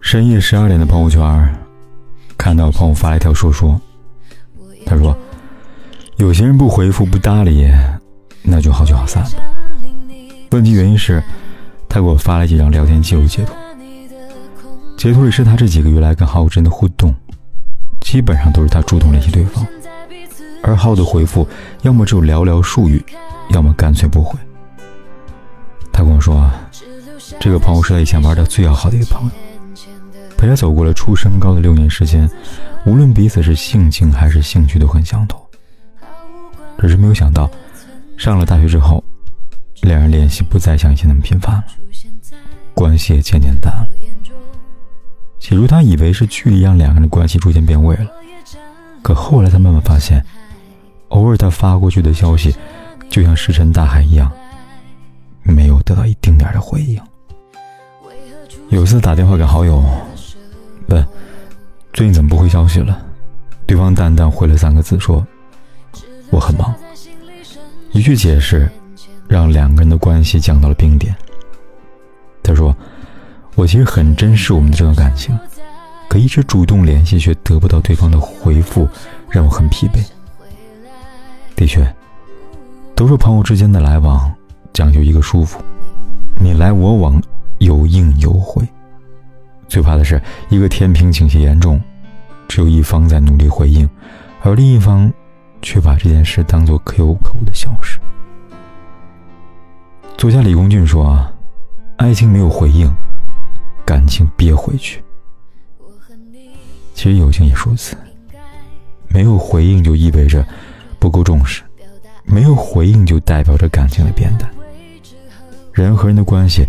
[0.00, 1.54] 深夜十二点的朋友圈，
[2.38, 3.80] 看到朋友发了一条说说。
[4.84, 5.16] 他说
[6.16, 7.68] ：“有些人不回复不搭理，
[8.42, 9.30] 那就好聚好散吧。”
[10.52, 11.20] 问题原因是，
[11.88, 13.52] 他给我发了几张聊天记录截图，
[14.96, 17.12] 截图里是他这几个月来跟好友之间的互动，
[18.00, 19.66] 基本上都是他主动联系对方，
[20.62, 21.46] 而好友的回复
[21.82, 23.04] 要么只有寥寥数语，
[23.50, 24.38] 要么干脆不回。
[25.92, 26.48] 他跟我说，
[27.38, 29.30] 这个朋友是他以前玩的最要好的一个朋友，
[30.36, 32.28] 陪他走过了初升高的六年时间，
[32.84, 35.40] 无论彼此是性情还是兴趣都很相投。
[36.78, 37.48] 只是没有想到，
[38.16, 39.02] 上了大学之后，
[39.82, 41.64] 两人联系不再像以前那么频繁了，
[42.74, 43.86] 关系也渐渐淡了。
[45.38, 48.06] 起初他以为是距离让两个人的关系逐渐变味了，
[49.02, 50.20] 可后来他慢慢发现，
[51.08, 52.54] 偶尔他发过去的消息，
[53.08, 54.30] 就像石沉大海一样。
[55.44, 57.00] 没有得到一丁点的回应。
[58.68, 59.82] 有一次打电话给好友，
[60.88, 61.06] 问
[61.92, 63.00] 最近怎么不回消息了，
[63.64, 65.24] 对方淡淡回了三个字，说
[66.30, 66.74] 我很忙。
[67.92, 68.68] 一句解释，
[69.28, 71.14] 让两个人的关系降到了冰点。
[72.42, 72.76] 他说
[73.54, 75.38] ：“我其实很珍视我们的这段感情，
[76.08, 78.88] 可一直主动联系却得不到对方的回复，
[79.30, 80.04] 让我很疲惫。”
[81.54, 81.94] 的确，
[82.94, 84.32] 都是朋友之间的来往。
[84.72, 85.58] 讲究一个舒服，
[86.38, 87.22] 你来我往，
[87.66, 88.66] 有应有回。
[89.68, 91.80] 最怕的是一个天平倾斜严重，
[92.48, 93.88] 只有一方在努力回应，
[94.42, 95.12] 而另一方
[95.60, 97.98] 却把这件事当做可有可无的小事。
[100.16, 101.32] 作家李公俊说：“啊
[101.96, 102.88] 爱情没有回应，
[103.84, 105.02] 感情憋回去。”
[106.94, 107.96] 其实友情也如此，
[109.08, 110.46] 没有回应就意味着
[110.98, 111.62] 不够重视，
[112.24, 114.48] 没有回应就代表着感情的变淡。
[115.72, 116.64] 人和人的关系，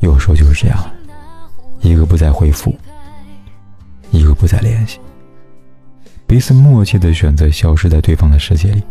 [0.00, 0.78] 有时候就是这样，
[1.80, 2.74] 一个不再回复，
[4.10, 4.98] 一个不再联系，
[6.26, 8.82] 彼此默契的选择消失在对方的世界里，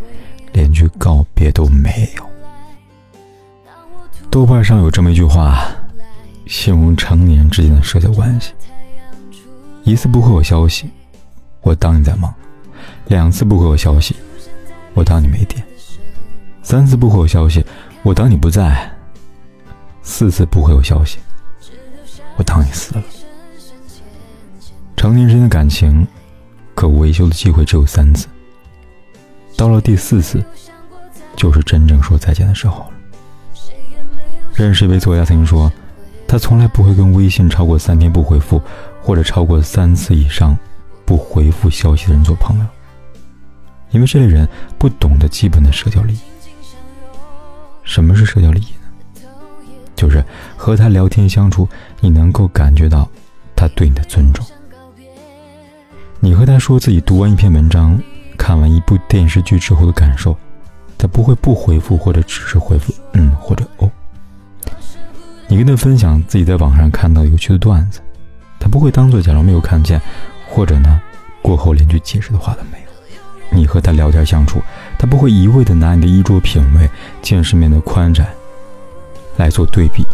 [0.53, 2.23] 连句告别都没有。
[4.29, 5.65] 豆瓣上有这么一句话，
[6.45, 8.53] 形容成年人之间的社交关系：
[9.83, 10.89] 一次不回我消息，
[11.61, 12.31] 我当你在忙；
[13.07, 14.15] 两次不回我消息，
[14.93, 15.59] 我当你没电；
[16.61, 17.65] 三次不回我消息，
[18.03, 18.98] 我当你不在。
[20.09, 21.19] 四次不回我消息，
[22.35, 23.03] 我当你死了。
[24.97, 26.05] 成年人的感情，
[26.73, 28.27] 可维修的机会只有三次。
[29.55, 30.43] 到了第四次，
[31.35, 32.91] 就是真正说再见的时候了。
[34.55, 35.71] 认识一位作家曾经说，
[36.27, 38.59] 他从来不会跟微信超过三天不回复，
[39.03, 40.57] 或者超过三次以上
[41.05, 42.65] 不回复消息的人做朋友，
[43.91, 44.49] 因为这类人
[44.79, 46.19] 不懂得基本的社交礼仪。
[47.83, 48.78] 什么是社交礼仪？
[50.69, 51.67] 和他聊天相处，
[51.99, 53.09] 你能够感觉到
[53.55, 54.45] 他对你的尊重。
[56.19, 57.99] 你和他说自己读完一篇文章、
[58.37, 60.37] 看完一部电视剧之后的感受，
[60.95, 63.89] 他不会不回复，或者只是回复“嗯”或者“哦”。
[65.49, 67.99] 你跟他分享自己在网上看到有趣的段子，
[68.59, 69.99] 他不会当做假装没有看见，
[70.47, 71.01] 或者呢
[71.41, 73.57] 过后连句解释的话都没有。
[73.57, 74.61] 你和他聊天相处，
[74.99, 76.87] 他不会一味的拿你的衣着品味、
[77.23, 78.29] 见世面的宽窄。
[79.39, 80.05] 来做对比，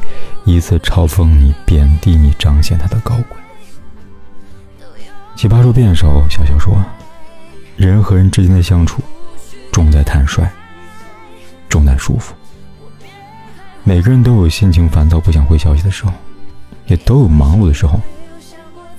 [0.46, 3.38] 以此嘲讽你、贬低你、彰显他的高贵。
[5.36, 6.78] 奇葩说辩手小小说
[7.76, 9.02] ：“人和人之间的相处，
[9.72, 10.48] 重在坦率，
[11.68, 12.36] 重在舒服。
[13.84, 16.14] 每个人都有心情烦躁、不想回消息的时候，
[16.86, 18.00] 也都有忙碌的时候。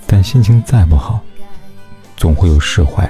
[0.05, 1.21] 但心情再不好，
[2.17, 3.09] 总会有释怀、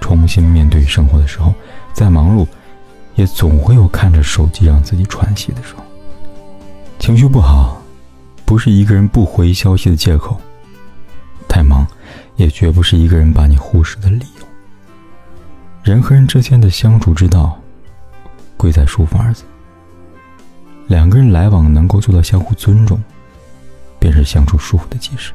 [0.00, 1.52] 重新面对生活的时候。
[1.92, 2.46] 再忙碌，
[3.16, 5.82] 也总会有看着手机让自己喘息的时候。”
[7.02, 7.82] 情绪不好，
[8.44, 10.36] 不是一个人不回消息的借口；
[11.48, 11.84] 太忙，
[12.36, 14.46] 也绝不是一个人把你忽视的理由。
[15.82, 17.60] 人和人之间的相处之道，
[18.56, 19.42] 贵在舒服二字。
[20.86, 23.02] 两个人来往能够做到相互尊重，
[23.98, 25.32] 便是相处舒服的基石。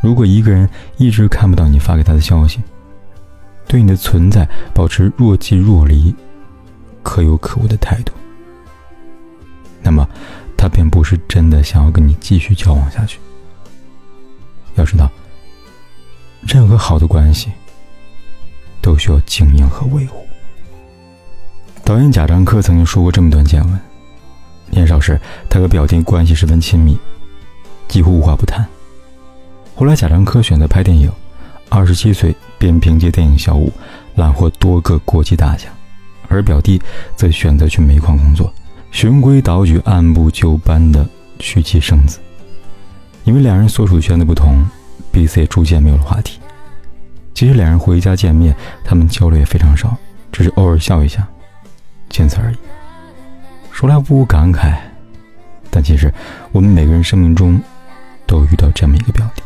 [0.00, 2.60] 如果一个人一直看不到你发给他的消息，
[3.66, 6.14] 对你的存在保持若即若离、
[7.02, 8.12] 可有可无的态度，
[9.82, 10.08] 那么
[10.56, 13.18] 他便不是真的想要跟你继续交往下去。
[14.76, 15.10] 要知道，
[16.42, 17.50] 任何好的关系
[18.80, 20.24] 都需要经营和维护。
[21.84, 23.80] 导演贾樟柯曾经说过这么段见闻：
[24.70, 26.96] 年少时，他和表弟关系十分亲密，
[27.88, 28.64] 几乎无话不谈。
[29.74, 31.10] 后来，贾樟柯选择拍电影，
[31.68, 33.68] 二十七岁便凭借电影《小五》
[34.14, 35.72] 揽获多个国际大奖，
[36.28, 36.80] 而表弟
[37.16, 38.52] 则选择去煤矿工作，
[38.90, 41.08] 循规蹈矩、按部就班地
[41.38, 42.18] 娶妻生子。
[43.24, 44.64] 因为两人所处的圈子不同，
[45.12, 46.40] 彼此也逐渐没有了话题。
[47.32, 48.54] 即使两人回家见面，
[48.84, 49.96] 他们交流也非常少，
[50.32, 51.26] 只是偶尔笑一下，
[52.08, 52.56] 仅此而已。
[53.70, 54.76] 说来不无感慨，
[55.70, 56.12] 但其实
[56.52, 57.60] 我们每个人生命中
[58.26, 59.42] 都遇到这么一个表弟。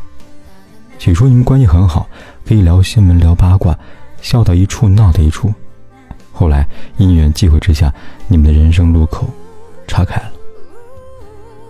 [0.98, 2.08] 起初你们关系很好，
[2.46, 3.78] 可以聊新闻、聊八卦，
[4.22, 5.52] 笑到一处，闹到一处。
[6.34, 6.66] 后来
[6.98, 7.90] 因缘际会之下，
[8.28, 9.30] 你们的人生路口
[9.86, 10.30] 岔开了。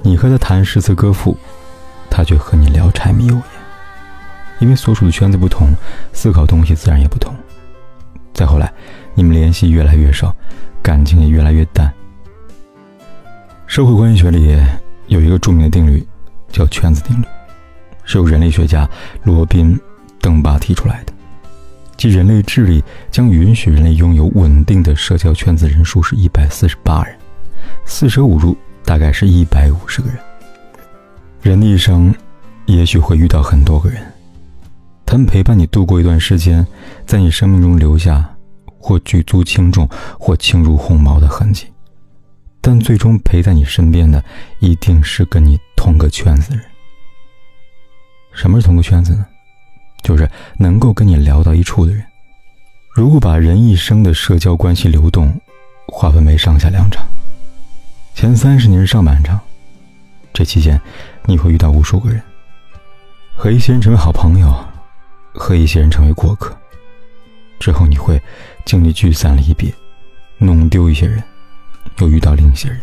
[0.03, 1.37] 你和他谈诗词歌赋。
[2.17, 3.43] 他却和你聊柴米油盐，
[4.61, 5.75] 因为所处的圈子不同，
[6.13, 7.35] 思考东西自然也不同。
[8.33, 8.73] 再后来，
[9.17, 10.33] 你们联系越来越少，
[10.81, 11.93] 感情也越来越淡。
[13.67, 14.57] 社会关系学里
[15.09, 16.07] 有一个著名的定律，
[16.53, 17.27] 叫圈子定律，
[18.05, 18.89] 是由人类学家
[19.25, 19.77] 罗宾·
[20.21, 21.13] 邓巴提出来的。
[22.05, 27.17] 即人类智力将允许人类拥有稳定的社交圈子人数是一百四十八人，
[27.87, 28.55] 四舍五入
[28.85, 30.19] 大概是一百五十个人。
[31.41, 32.15] 人的一生，
[32.67, 34.03] 也许会遇到很多个人，
[35.07, 36.67] 他们陪伴你度过一段时间，
[37.07, 38.37] 在你生命中留下
[38.79, 39.89] 或举足轻重
[40.21, 41.69] 或轻如鸿毛的痕迹，
[42.61, 44.23] 但最终陪在你身边的，
[44.59, 46.67] 一定是跟你同个圈子的人。
[48.35, 49.25] 什么是同个圈子呢？
[50.05, 52.05] 就是能够跟你聊到一处的人。
[52.93, 55.35] 如果把人一生的社交关系流动
[55.89, 57.05] 划分为上下两场，
[58.15, 59.41] 前三十年是上半场。
[60.33, 60.81] 这期间，
[61.25, 62.23] 你会遇到无数个人，
[63.35, 64.53] 和一些人成为好朋友，
[65.33, 66.57] 和一些人成为过客。
[67.59, 68.21] 之后你会
[68.65, 69.73] 经历聚散离别，
[70.39, 71.23] 弄丢一些人，
[71.99, 72.81] 又遇到另一些人。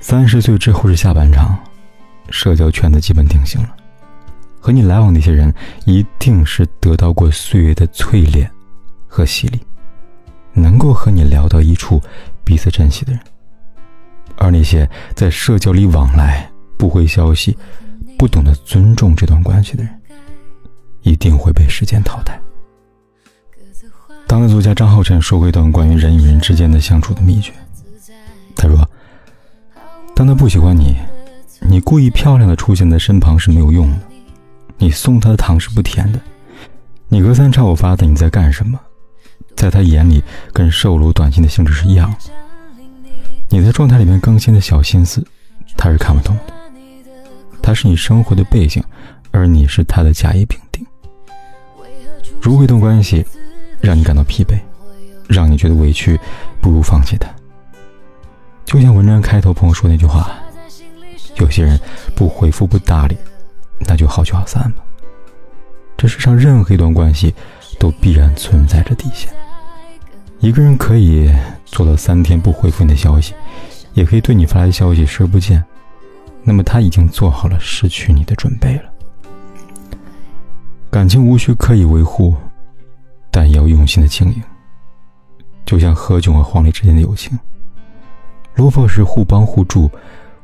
[0.00, 1.58] 三十岁之后是下半场，
[2.30, 3.74] 社交圈子基本定型了。
[4.66, 5.54] 和你来往的一些人，
[5.84, 8.50] 一定是得到过岁月的淬炼
[9.06, 9.60] 和洗礼，
[10.52, 12.02] 能够和你聊到一处，
[12.42, 13.20] 彼此珍惜的人。
[14.36, 17.56] 而那些在社交里往来、不回消息、
[18.18, 20.02] 不懂得尊重这段关系的人，
[21.02, 22.36] 一定会被时间淘汰。
[24.26, 27.52] 当代作家张浩晨说过一段关于人与人之间的相处的秘诀。
[28.56, 28.90] 他说
[30.12, 30.96] ：“当他不喜欢你，
[31.60, 33.98] 你故意漂亮的出现在身旁是没有用的，
[34.78, 36.20] 你送他的糖是不甜的，
[37.08, 38.78] 你隔三差五发的你在干什么，
[39.56, 42.18] 在他眼里跟售楼短信的性质是一样的。”
[43.48, 45.24] 你在状态里面更新的小心思，
[45.76, 46.54] 他是看不懂的。
[47.62, 48.82] 他是你生活的背景，
[49.30, 50.84] 而你是他的甲乙丙丁。
[52.40, 53.24] 如果一段关系
[53.80, 54.58] 让你感到疲惫，
[55.28, 56.18] 让你觉得委屈，
[56.60, 57.28] 不如放弃他。
[58.64, 60.30] 就像文章开头朋友说那句话
[61.38, 61.78] ：“有些人
[62.14, 63.16] 不回复不搭理，
[63.80, 64.82] 那就好聚好散吧。”
[65.96, 67.34] 这世上任何一段关系，
[67.78, 69.32] 都必然存在着底线。
[70.40, 71.32] 一个人可以
[71.64, 73.34] 做到三天不回复你的消息，
[73.94, 75.64] 也可以对你发来消息视而不见，
[76.42, 78.82] 那么他已经做好了失去你的准备了。
[80.90, 82.34] 感情无需刻意维护，
[83.30, 84.42] 但也要用心的经营。
[85.64, 87.36] 就像何炅和黄磊之间的友情，
[88.54, 89.90] 落魄时互帮互助，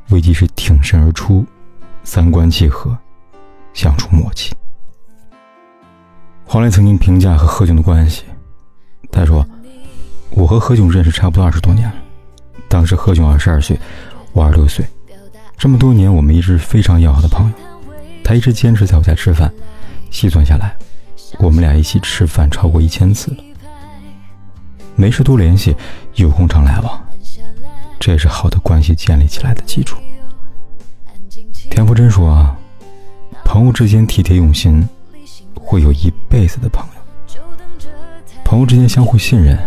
[0.08, 1.44] 危机时挺身而出，
[2.02, 2.98] 三观契合，
[3.72, 4.54] 相处默契。
[6.44, 8.24] 黄磊曾经评价和何炅的关系，
[9.10, 9.46] 他说。
[10.34, 11.94] 我和何炅认识差不多二十多年了，
[12.66, 13.78] 当时何炅二十二岁，
[14.32, 14.82] 我二十六岁，
[15.58, 17.54] 这么多年我们一直非常要好的朋友。
[18.24, 19.52] 他一直坚持在我家吃饭，
[20.10, 20.74] 细算下来，
[21.38, 23.44] 我们俩一起吃饭超过一千次了。
[24.96, 25.76] 没事多联系，
[26.14, 27.06] 有空常来往，
[28.00, 29.98] 这也是好的关系建立起来的基础。
[31.70, 32.56] 田馥甄说啊
[33.52, 34.82] ：“朋友之间体贴用心，
[35.54, 37.36] 会有一辈子的朋友；
[38.46, 39.58] 朋友之间相互信任。”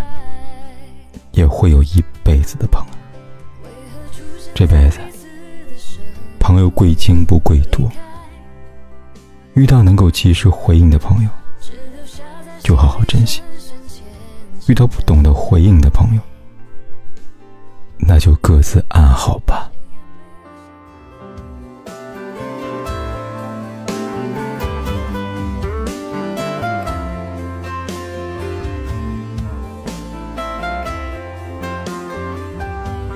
[1.33, 3.69] 也会有一辈子的朋友。
[4.55, 4.97] 这辈子，
[6.39, 7.87] 朋友贵精不贵多。
[9.53, 11.29] 遇到能够及时回应的朋友，
[12.63, 13.43] 就好好珍惜；
[14.67, 16.21] 遇到不懂得回应的朋友，
[17.99, 19.69] 那就各自安好吧。